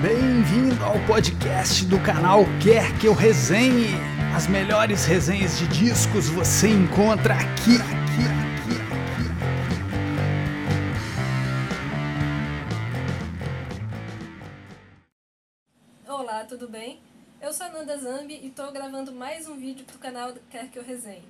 [0.00, 3.96] Bem-vindo ao podcast do canal Quer Que Eu Resenhe.
[4.32, 8.76] As melhores resenhas de discos você encontra aqui, aqui, aqui,
[16.04, 16.08] aqui.
[16.08, 17.02] Olá, tudo bem?
[17.40, 20.70] Eu sou a Nanda Zambi e estou gravando mais um vídeo para o canal Quer
[20.70, 21.26] Que Eu Resenhe.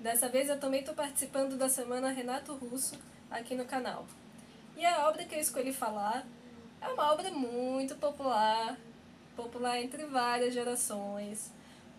[0.00, 2.98] Dessa vez eu também estou participando da Semana Renato Russo
[3.30, 4.04] aqui no canal.
[4.76, 6.26] E a obra que eu escolhi falar
[6.84, 8.78] é uma obra muito popular,
[9.34, 11.50] popular entre várias gerações,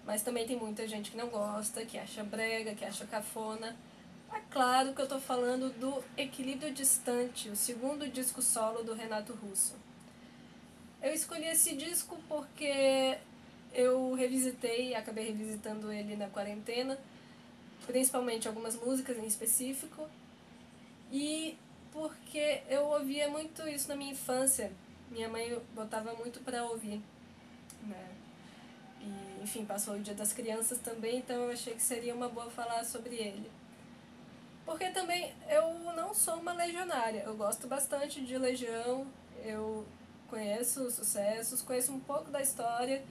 [0.05, 3.75] mas também tem muita gente que não gosta, que acha brega, que acha cafona.
[4.31, 9.33] É claro que eu estou falando do Equilíbrio Distante, o segundo disco solo do Renato
[9.33, 9.75] Russo.
[11.01, 13.17] Eu escolhi esse disco porque
[13.73, 16.97] eu revisitei, acabei revisitando ele na quarentena,
[17.87, 20.07] principalmente algumas músicas em específico,
[21.11, 21.57] e
[21.95, 24.69] porque eu ouvia muito isso na minha infância.
[25.09, 27.01] Minha mãe botava muito para ouvir,
[27.83, 28.09] né?
[28.99, 32.51] E, enfim, passou o Dia das Crianças também, então eu achei que seria uma boa
[32.51, 33.49] falar sobre ele.
[34.65, 39.07] Porque também eu não sou uma legionária, eu gosto bastante de Legião,
[39.41, 39.85] eu
[40.27, 43.01] conheço os sucessos, conheço um pouco da história,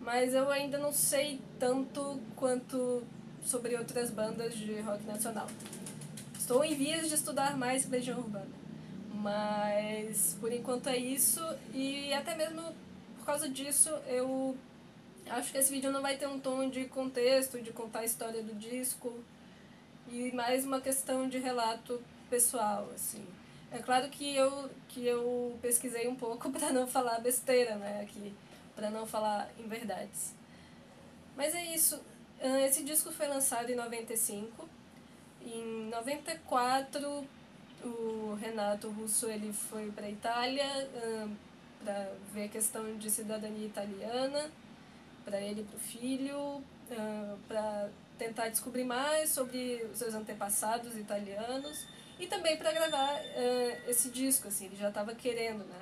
[0.00, 3.02] mas eu ainda não sei tanto quanto
[3.44, 5.48] sobre outras bandas de rock nacional.
[6.52, 8.54] Estou em vias de estudar mais Legião Urbana.
[9.14, 11.40] Mas por enquanto é isso
[11.72, 12.62] e até mesmo
[13.16, 14.54] por causa disso eu
[15.30, 18.42] acho que esse vídeo não vai ter um tom de contexto, de contar a história
[18.42, 19.24] do disco
[20.10, 23.24] e mais uma questão de relato pessoal, assim.
[23.70, 28.34] É claro que eu, que eu pesquisei um pouco para não falar besteira, né, aqui,
[28.76, 30.34] para não falar inverdades.
[31.34, 31.98] Mas é isso.
[32.38, 34.68] Esse disco foi lançado em 95
[35.46, 37.26] em 94,
[37.84, 41.30] o Renato Russo ele foi para a Itália uh,
[41.82, 44.50] para ver a questão de cidadania italiana,
[45.24, 50.96] para ele e para o filho, uh, para tentar descobrir mais sobre os seus antepassados
[50.96, 51.86] italianos
[52.18, 55.80] e também para gravar uh, esse disco, assim, ele já estava querendo, né?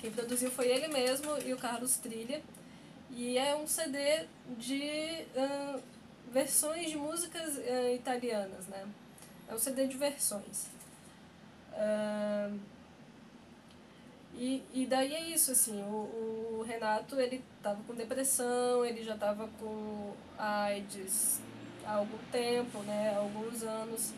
[0.00, 2.42] Quem produziu foi ele mesmo e o Carlos Trilha.
[3.10, 4.26] E é um CD
[4.58, 5.26] de
[6.32, 8.86] versões de músicas uh, italianas, né?
[9.48, 10.66] É um CD de versões.
[11.72, 12.58] Uh,
[14.34, 19.16] e, e daí é isso, assim, o, o Renato, ele tava com depressão, ele já
[19.16, 21.38] tava com AIDS
[21.84, 24.12] há algum tempo, né, há alguns anos.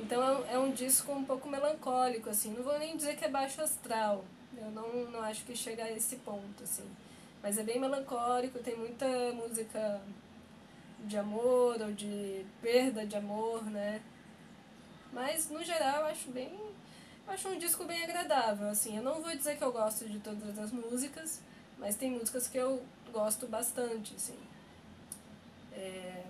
[0.00, 3.28] Então é, é um disco um pouco melancólico, assim, não vou nem dizer que é
[3.28, 4.24] baixo astral,
[4.56, 6.84] eu não, não acho que chega a esse ponto, assim.
[7.42, 10.00] Mas é bem melancólico, tem muita música
[11.04, 14.00] de amor ou de perda de amor, né?
[15.12, 16.52] Mas no geral eu acho bem.
[17.26, 18.96] Eu acho um disco bem agradável, assim.
[18.96, 21.40] Eu não vou dizer que eu gosto de todas as músicas,
[21.78, 22.82] mas tem músicas que eu
[23.12, 24.38] gosto bastante, assim.
[25.72, 26.24] É...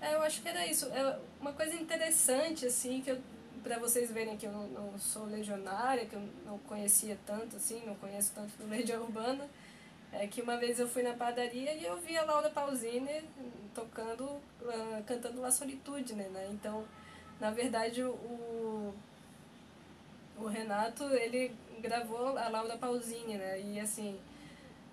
[0.00, 0.86] é eu acho que era isso.
[0.86, 3.20] É uma coisa interessante, assim, que eu,
[3.62, 7.82] pra vocês verem que eu não, não sou legionária, que eu não conhecia tanto, assim,
[7.86, 9.48] não conheço tanto do Legião Urbana
[10.12, 13.24] é que uma vez eu fui na padaria e eu vi a Laura Pausini
[13.74, 16.48] tocando, uh, cantando La Solitude, né?
[16.50, 16.84] Então,
[17.40, 18.94] na verdade, o,
[20.38, 23.60] o Renato, ele gravou a Laura Pausini, né?
[23.60, 24.18] E assim,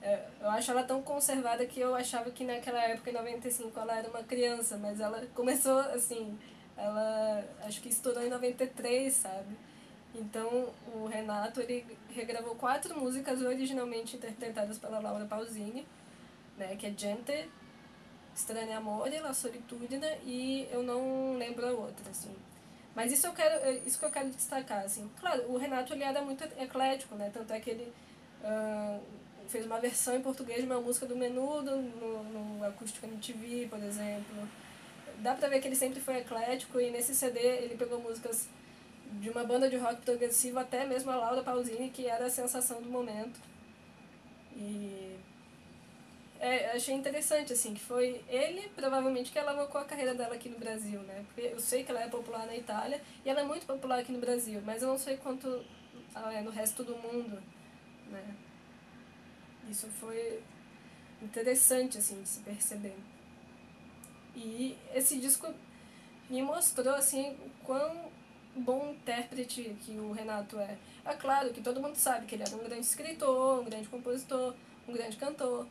[0.01, 3.97] é, eu acho ela tão conservada que eu achava que naquela época, em 95, ela
[3.97, 6.37] era uma criança, mas ela começou assim,
[6.77, 9.57] ela acho que estourou em 93, sabe?
[10.13, 15.85] Então, o Renato ele regravou quatro músicas originalmente interpretadas pela Laura Pausini,
[16.57, 17.49] né, que é Gente,
[18.35, 22.35] Estranho Amor, La Solitudine e eu não lembro a outra, assim.
[22.95, 25.09] Mas isso eu quero, isso que eu quero destacar, assim.
[25.19, 27.93] Claro, o Renato ele era muito eclético, né, tanto é que ele
[28.43, 29.01] uh,
[29.47, 33.81] fez uma versão em português de uma música do Menudo no, no Acústico MTV, por
[33.83, 34.47] exemplo.
[35.19, 38.47] Dá pra ver que ele sempre foi eclético e nesse CD ele pegou músicas
[39.09, 42.81] de uma banda de rock progressivo até mesmo a Laura Pausini, que era a sensação
[42.81, 43.39] do momento.
[44.55, 45.17] E
[46.39, 50.57] é, achei interessante, assim, que foi ele, provavelmente, que alavancou a carreira dela aqui no
[50.57, 51.25] Brasil, né?
[51.27, 54.11] Porque eu sei que ela é popular na Itália e ela é muito popular aqui
[54.11, 55.65] no Brasil, mas eu não sei quanto
[56.15, 57.41] ela é no resto do mundo,
[58.09, 58.23] né?
[59.69, 60.41] Isso foi
[61.21, 62.95] interessante, assim, de se perceber.
[64.35, 65.53] E esse disco
[66.29, 68.09] me mostrou, assim, quão
[68.59, 70.77] bom intérprete que o Renato é.
[71.05, 74.53] É claro que todo mundo sabe que ele era um grande escritor, um grande compositor,
[74.87, 75.65] um grande cantor,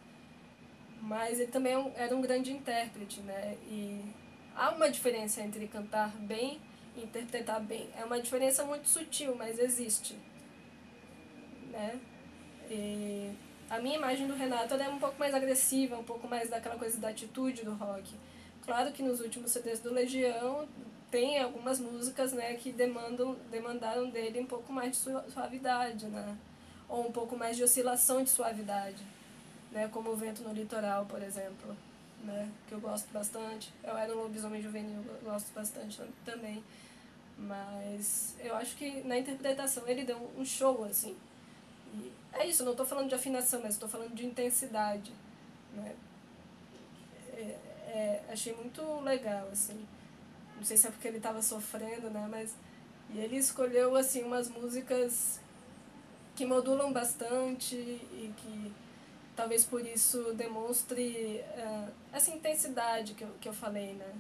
[1.01, 3.57] mas ele também é era um grande intérprete, né?
[3.71, 4.03] E
[4.55, 6.61] há uma diferença entre cantar bem
[6.97, 7.89] e interpretar bem.
[7.97, 10.17] É uma diferença muito sutil, mas existe,
[11.71, 12.01] né?
[12.71, 13.33] E
[13.71, 16.99] a minha imagem do Renato é um pouco mais agressiva, um pouco mais daquela coisa
[16.99, 18.15] da atitude do rock.
[18.65, 20.69] Claro que nos últimos CDs do Legião
[21.11, 26.37] tem algumas músicas né, que demandam, demandaram dele um pouco mais de suavidade, né?
[26.89, 29.03] ou um pouco mais de oscilação de suavidade,
[29.71, 29.89] né?
[29.89, 31.77] como o Vento no Litoral, por exemplo,
[32.25, 32.51] né?
[32.67, 33.73] que eu gosto bastante.
[33.83, 36.63] Eu era um lobisomem juvenil, gosto bastante também.
[37.39, 41.17] Mas eu acho que na interpretação ele deu um show, assim.
[41.95, 45.13] E é isso, não estou falando de afinação, mas estou falando de intensidade.
[45.73, 45.95] Né?
[47.33, 49.87] É, é, achei muito legal, assim.
[50.59, 52.27] Não sei se é porque ele estava sofrendo, né?
[52.31, 52.55] Mas
[53.15, 55.41] e ele escolheu assim umas músicas
[56.37, 58.73] que modulam bastante e que
[59.35, 64.15] talvez por isso demonstre uh, essa intensidade que eu, que eu falei, né?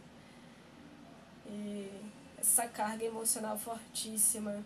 [1.46, 1.90] E
[2.38, 4.64] essa carga emocional fortíssima.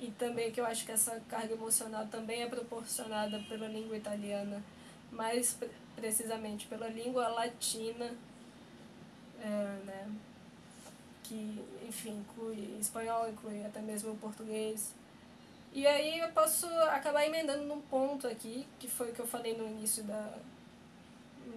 [0.00, 4.62] E também que eu acho que essa carga emocional também é proporcionada pela língua italiana,
[5.12, 5.56] mais
[5.94, 8.06] precisamente pela língua latina,
[9.36, 10.08] uh, né?
[11.30, 14.92] Que, enfim, inclui espanhol, inclui até mesmo português.
[15.72, 19.56] E aí eu posso acabar emendando num ponto aqui, que foi o que eu falei
[19.56, 20.34] no início da,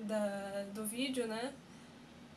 [0.04, 1.52] da, do vídeo, né?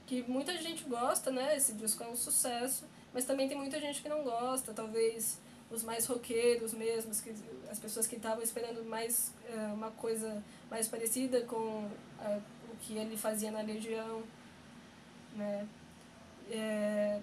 [0.06, 1.54] Que muita gente gosta, né?
[1.54, 5.38] Esse disco é um sucesso, mas também tem muita gente que não gosta, talvez
[5.70, 7.34] os mais roqueiros mesmos, que,
[7.70, 12.42] as pessoas que estavam esperando mais uh, uma coisa mais parecida com uh,
[12.72, 14.22] o que ele fazia na Legião,
[15.34, 15.68] né?
[16.50, 17.20] É,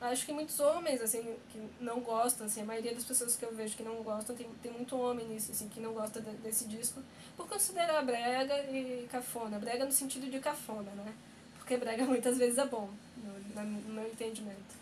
[0.00, 3.54] acho que muitos homens, assim, que não gostam, assim, a maioria das pessoas que eu
[3.54, 6.66] vejo que não gostam, tem, tem muito homem nisso, assim, que não gosta de, desse
[6.66, 7.02] disco,
[7.36, 9.58] por considerar brega e cafona.
[9.58, 11.14] Brega no sentido de cafona, né?
[11.58, 14.76] Porque brega muitas vezes é bom, no, no meu entendimento.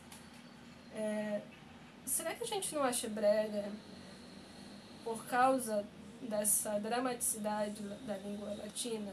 [0.94, 1.40] É,
[2.04, 3.64] será que a gente não acha brega
[5.02, 5.84] por causa
[6.22, 9.12] dessa dramaticidade da língua latina?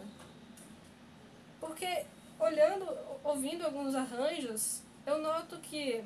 [1.60, 2.06] Porque
[2.42, 2.88] olhando,
[3.24, 6.04] ouvindo alguns arranjos, eu noto que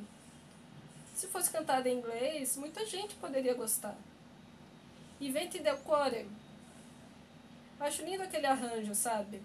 [1.13, 3.95] se fosse cantada em inglês, muita gente poderia gostar.
[5.19, 6.27] E Vente del Cuore.
[7.79, 9.41] Acho lindo aquele arranjo, sabe?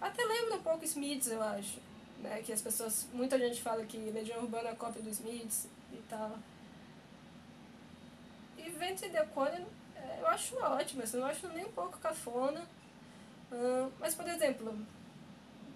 [0.00, 1.78] Até lembra um pouco Smiths, eu acho.
[2.20, 2.42] Né?
[2.42, 6.38] Que as pessoas, muita gente fala que Legião Urbana é cópia do Smiths e tal.
[8.58, 9.64] E Vente del Cuore
[10.24, 12.66] eu acho ótimo, assim, eu não acho nem um pouco cafona.
[14.00, 14.76] Mas, por exemplo,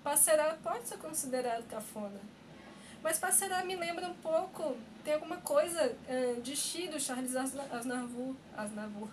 [0.09, 2.19] Passerá pode ser considerado cafona.
[3.03, 4.75] Mas Passerá me lembra um pouco,
[5.05, 8.35] tem alguma coisa uh, de Xi do Charles Aznavour.
[8.57, 9.11] Aznavour.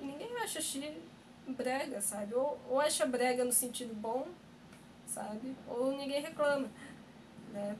[0.00, 0.96] Ninguém acha Xi
[1.48, 2.34] brega, sabe?
[2.34, 4.28] Ou, ou acha brega no sentido bom,
[5.06, 5.54] sabe?
[5.68, 6.70] Ou ninguém reclama,
[7.52, 7.76] né?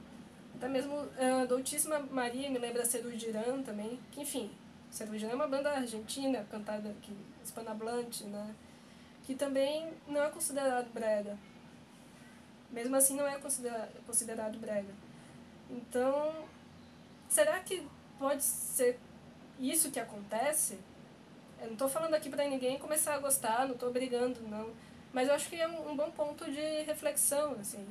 [0.57, 4.51] Até mesmo uh, Doutíssima Maria me lembra Ceru Girán também, que enfim,
[4.91, 8.55] Ceru Girán é uma banda argentina, cantada aqui, hispanohablante, né?
[9.25, 11.39] Que também não é considerado brega.
[12.71, 14.93] Mesmo assim, não é considerado, considerado brega.
[15.71, 16.33] Então,
[17.29, 17.87] será que
[18.19, 18.99] pode ser
[19.59, 20.79] isso que acontece?
[21.61, 24.71] Eu não estou falando aqui para ninguém começar a gostar, não estou brigando, não.
[25.13, 27.85] Mas eu acho que é um, bom ponto de reflexão, assim.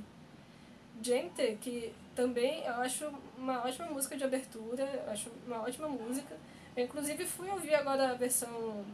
[1.02, 6.36] Gente, que também eu acho uma ótima música de abertura, eu acho uma ótima música.
[6.76, 8.86] Eu, inclusive, fui ouvir agora a versão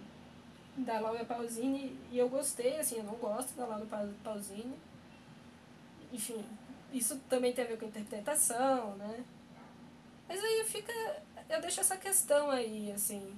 [0.75, 3.85] da Laura Pausini e eu gostei, assim, eu não gosto da Laura
[4.23, 4.73] Pausini
[6.13, 6.45] enfim,
[6.93, 9.25] isso também tem a ver com interpretação, né?
[10.27, 10.93] Mas aí fica.
[11.49, 13.35] Eu deixo essa questão aí, assim.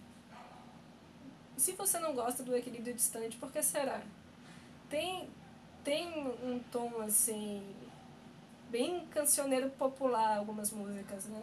[1.55, 4.01] Se você não gosta do equilíbrio distante, por que será?
[4.89, 5.29] Tem,
[5.83, 7.63] tem um tom, assim.
[8.69, 11.41] bem cancioneiro popular, algumas músicas, né?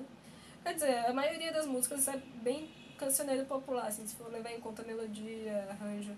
[0.63, 4.61] Quer dizer, a maioria das músicas é bem cancioneiro popular, assim, se for levar em
[4.61, 6.17] conta melodia, arranjo.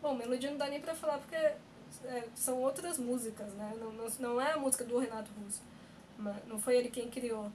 [0.00, 1.36] Bom, melodia não dá nem pra falar porque
[2.04, 3.72] é, são outras músicas, né?
[3.78, 5.62] Não, não, não é a música do Renato Russo.
[6.46, 7.50] Não foi ele quem criou,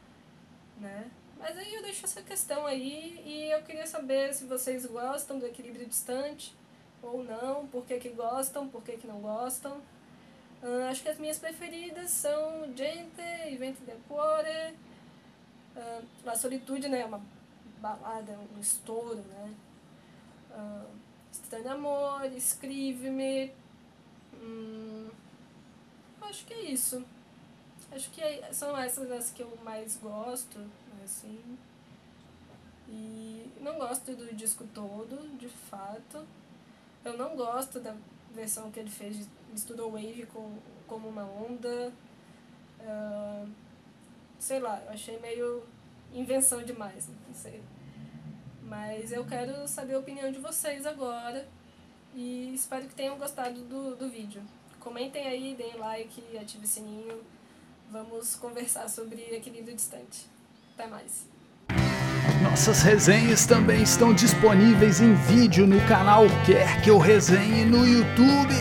[0.80, 1.10] né?
[1.40, 5.46] Mas aí eu deixo essa questão aí e eu queria saber se vocês gostam do
[5.46, 6.54] equilíbrio distante
[7.02, 9.78] ou não, por que, que gostam, por que, que não gostam.
[10.64, 14.74] Uh, acho que as minhas preferidas são Gente e Vento de Cuore,
[15.76, 17.06] uh, La Solitude, né?
[17.06, 17.22] Uma
[17.80, 19.54] balada, um estouro, né?
[20.52, 20.98] Uh,
[21.32, 23.54] Estranho Amor, Escreve-me,
[24.42, 25.10] Hum,
[26.22, 27.04] acho que é isso.
[27.92, 30.60] Acho que é, são essas as que eu mais gosto,
[31.04, 31.58] assim.
[32.90, 36.26] E não gosto do disco todo, de fato.
[37.04, 37.96] Eu não gosto da
[38.34, 41.92] versão que ele fez, misturou Wave com, como uma onda.
[42.80, 43.50] Uh,
[44.38, 45.64] sei lá, eu achei meio
[46.14, 47.62] invenção demais, não sei.
[48.64, 51.48] Mas eu quero saber a opinião de vocês agora
[52.16, 54.42] e espero que tenham gostado do, do vídeo.
[54.80, 57.22] Comentem aí, deem like, ative o sininho.
[57.92, 60.26] Vamos conversar sobre equilíbrio distante.
[60.74, 61.26] Até mais.
[62.42, 68.54] Nossas resenhas também estão disponíveis em vídeo no canal Quer Que Eu Resenhe no YouTube.